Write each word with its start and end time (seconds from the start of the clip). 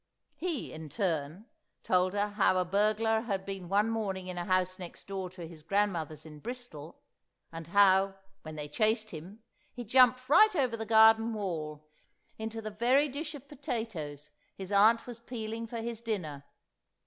He, 0.33 0.73
in 0.73 0.89
turn, 0.89 1.45
told 1.83 2.13
her 2.13 2.29
how 2.29 2.57
a 2.57 2.65
burglar 2.65 3.21
had 3.21 3.45
been 3.45 3.69
one 3.69 3.87
morning 3.91 4.25
in 4.25 4.37
a 4.39 4.45
house 4.45 4.79
next 4.79 5.05
door 5.05 5.29
to 5.29 5.47
his 5.47 5.61
grandmother's 5.61 6.25
in 6.25 6.39
Bristol, 6.39 7.03
and 7.51 7.67
how, 7.67 8.15
when 8.41 8.55
they 8.55 8.67
chased 8.67 9.11
him, 9.11 9.43
he 9.71 9.83
jumped 9.83 10.27
right 10.27 10.55
over 10.55 10.75
the 10.75 10.87
garden 10.87 11.35
wall, 11.35 11.87
into 12.39 12.63
the 12.63 12.71
very 12.71 13.07
dish 13.09 13.35
of 13.35 13.47
potatoes 13.47 14.31
his 14.55 14.71
aunt 14.71 15.05
was 15.05 15.19
peeling 15.19 15.67
for 15.67 15.81
his 15.81 16.01
dinner. 16.01 16.45